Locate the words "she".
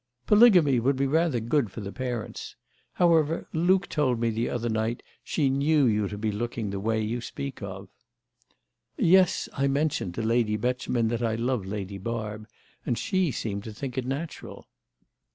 5.23-5.47, 12.97-13.29